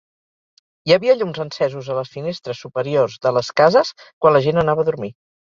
[0.87, 4.87] Hi havia llums encesos a les finestres superiors de les cases quan la gent anava
[4.87, 5.15] a dormir.